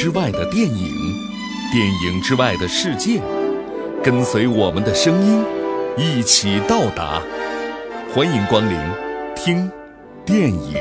[0.00, 0.94] 之外的电影，
[1.72, 3.20] 电影之外的世界，
[4.00, 5.44] 跟随我们的声音，
[5.96, 7.20] 一起到达。
[8.14, 8.78] 欢迎光临，
[9.34, 9.68] 听
[10.24, 10.78] 电影。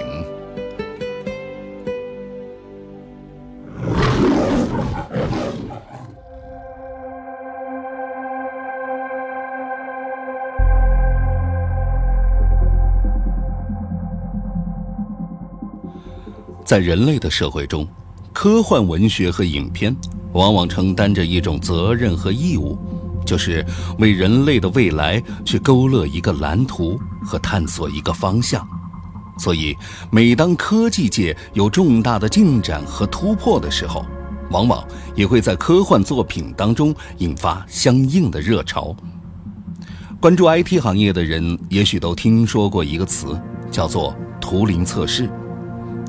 [16.64, 17.88] 在人类的社会中，
[18.40, 19.98] 科幻文学和影片
[20.34, 22.78] 往往承担着一种责任和义务，
[23.26, 23.66] 就是
[23.98, 28.64] 为人类的未来去勾勒一个蓝图和探索一个方向。
[29.40, 29.76] 所以，
[30.12, 34.06] 每当科技界有重大的进展和突破的时候，
[34.52, 38.96] 往往也会在科幻作品当中引发相应的热潮。
[40.20, 43.36] 关注 IT 行业的人，也许都听说过一个词，
[43.72, 45.28] 叫做图灵测试。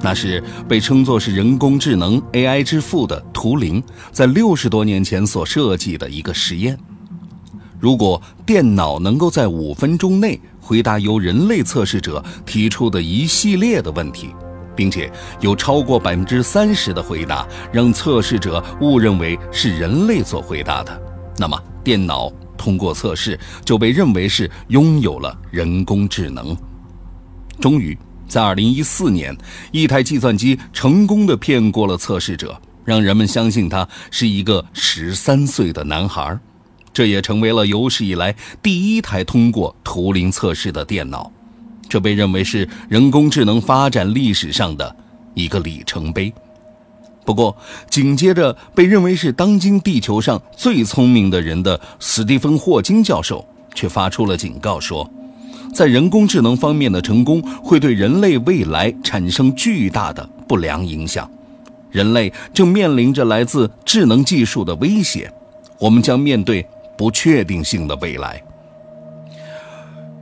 [0.00, 3.82] 那是被称作是人工智能 AI 之父的图灵，
[4.12, 6.78] 在六十多年前所设计的一个实验。
[7.80, 14.30] 如果电脑能够在五分钟内回答由人类测试者提出的一系列的问题，
[14.74, 15.10] 并且
[15.40, 21.02] 有超过百分之三十的回答让测试者误认为是人类所回答的，
[21.36, 26.56] 那么电脑通过测试就被认为是拥有了人工智能。
[27.60, 27.96] 终于。
[28.28, 29.36] 在二零一四年，
[29.72, 36.38] 一台计算机成功的骗过了测试者，让人们相信他是一个十三岁的男孩。
[36.92, 41.32] 这也成为了有史以来第一台通过图灵测试的电脑。
[41.88, 44.94] 这被认为是人工智能发展历史上的
[45.34, 46.32] 一个里程碑。
[47.24, 47.56] 不过，
[47.90, 55.08] 紧接着被认为是当今地球上最聪明的人的史蒂芬·霍金教授，却发出了警告说。
[55.72, 61.30] 在人工智能方面的成功会对人类未来产生巨大的不良影响，
[61.90, 65.32] 人类正面临着来自智能技术的威胁，
[65.78, 68.42] 我们将面对不确定性的未来。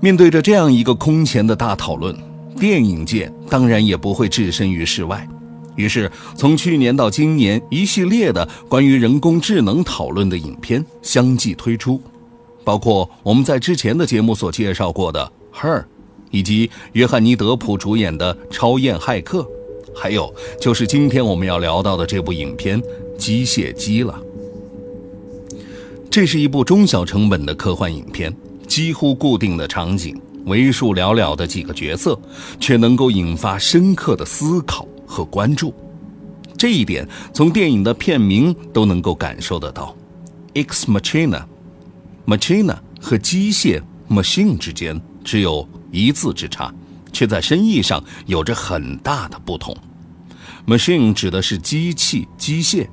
[0.00, 2.14] 面对着这样一个空前的大讨论，
[2.60, 5.26] 电影界当然也不会置身于世外，
[5.74, 12.00] 于是从去年到今年，一系列的关于人工智能讨论的影片相继推出，
[12.66, 15.32] 包括我们在之前的节目所介绍过的。
[15.54, 15.84] Her，
[16.32, 19.42] 以及约翰尼·德普主演的《超验骇客》，
[19.94, 22.82] 还有就是今天我们要聊到的这部影片
[23.16, 24.20] 《机械姬》了。
[26.10, 28.34] 这是一部中小成本的科幻影片，
[28.66, 32.18] 几乎固定的场景，为数寥寥的几个角色，
[32.58, 35.72] 却能够引发深刻的思考和关注。
[36.58, 39.94] 这一点从电影的片名都能够感受得到，
[40.64, 41.40] 《Ex Machina》
[42.26, 45.00] ，Machina 和机械 Machine 之间。
[45.24, 46.72] 只有一字之差，
[47.12, 49.76] 却在深意上有着很大的不同。
[50.64, 52.86] Machine 指的是机器、机械，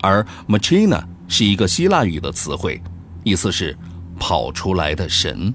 [0.00, 2.82] 而 Machina 是一个希腊语的词汇，
[3.22, 3.78] 意思是
[4.18, 5.54] 跑出来的神。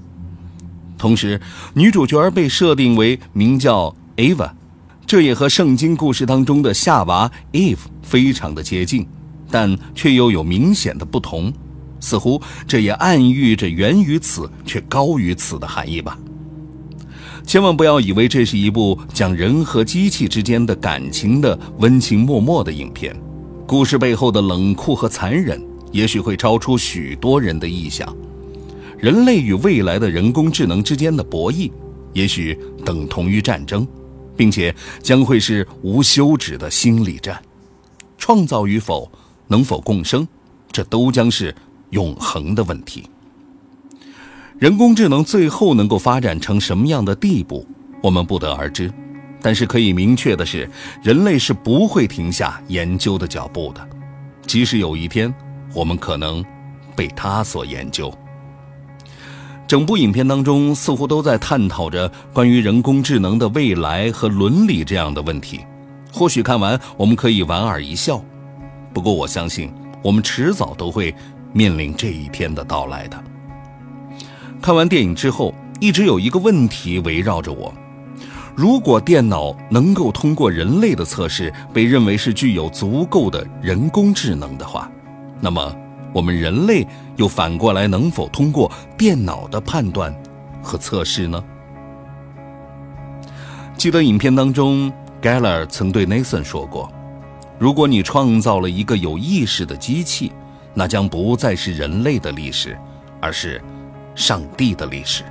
[0.98, 1.42] 同时，
[1.74, 4.52] 女主角被设定为名叫 Eva，
[5.06, 9.06] 这也和圣经故事当中的夏娃 Eve 非常的接近，
[9.50, 11.52] 但却又有明显的不同。
[12.02, 16.20] 似乎这也暗喻着源于此却高于此的含义吧。
[17.46, 23.16] 千万不要以为这是一部讲人和机器之间的感情的温情脉脉的影片，
[23.66, 25.62] 故事背后的冷酷和残忍，
[25.92, 28.16] 也许会超出许多人的意想。
[29.00, 31.72] 人类与未来的人工智能之间的博弈，
[32.14, 33.88] 也许等同于战争，
[34.38, 37.42] 并且将会是无休止的心理战。
[38.20, 39.12] 创造与否，
[39.48, 40.28] 能否共生，
[40.72, 41.54] 这都将是。
[41.92, 43.08] 永恒的问题。
[44.58, 47.66] 人工智能最后能够发展成什么样的地步，
[48.04, 48.92] 我们不得而知。
[49.42, 50.70] 但是可以明确的是，
[51.02, 53.82] 人类是不会停下研究的脚步的，
[54.46, 55.34] 即使有一天
[55.74, 56.46] 我们可能
[56.96, 58.14] 被它所研究。
[59.68, 65.62] 整部影片当中似乎都在探讨着关于人工智能的未来和伦理这样的问题。
[66.14, 68.24] 或许看完我们可以莞尔一笑，
[68.94, 69.74] 不过我相信
[70.04, 71.16] 我们迟早都会。
[71.54, 73.22] 面临这一天的到来的。
[74.62, 77.74] 看完电影之后，一直有一个问题围绕着我：
[78.56, 84.90] 如果电脑能够通过人类的测试，被认为是具有足够的人工智能的话，
[85.40, 85.76] 那么
[86.14, 90.16] 我们人类又反过来能否通过电脑的判断
[90.62, 91.44] 和测试呢？
[93.76, 94.94] 记得影片当中
[95.24, 96.92] ，Geller 曾对 Nathan 说过
[97.58, 100.32] ：“如果你创造了一个有意识的机器。”
[100.74, 102.78] 那将不再是人类的历史，
[103.20, 103.62] 而是
[104.16, 105.24] 上帝的历史。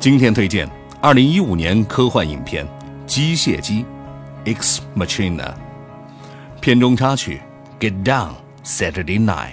[0.00, 0.68] 今天推荐
[1.00, 2.66] 二零一五年科幻影片
[3.06, 3.84] 《机械姬》
[4.54, 5.54] （Ex Machina）。
[6.60, 7.40] 片中插曲
[7.82, 8.32] 《Get Down
[8.64, 9.52] Saturday Night》。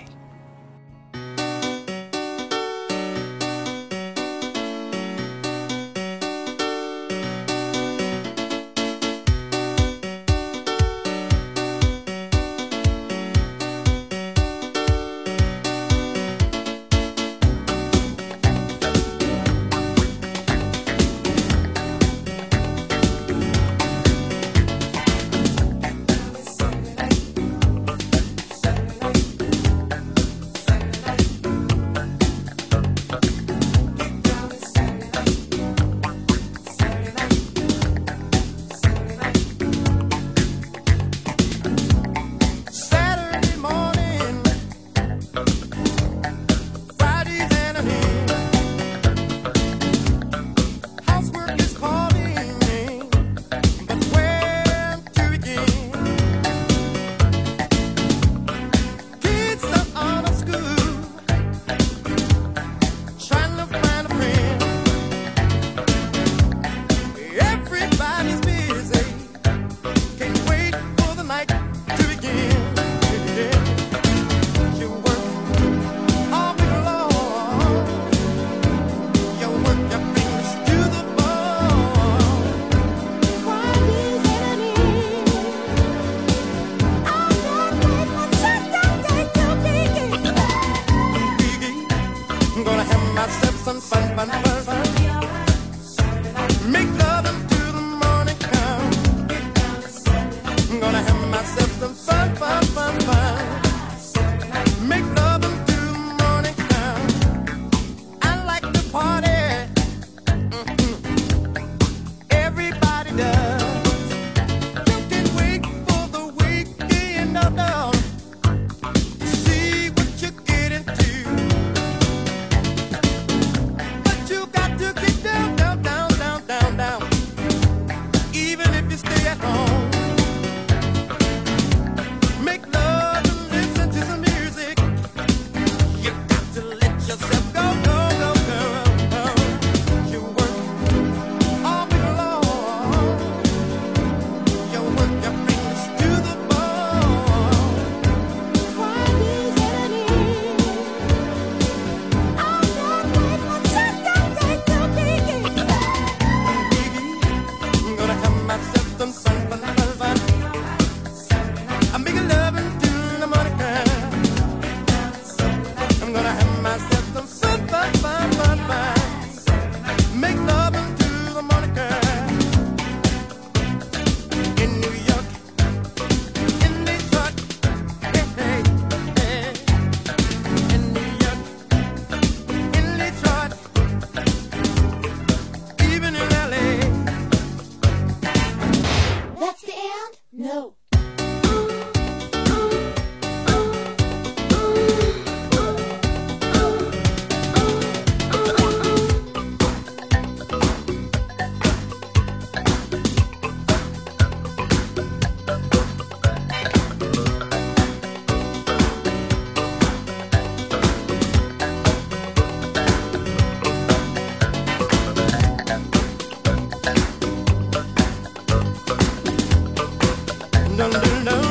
[220.81, 221.50] dum dum dum.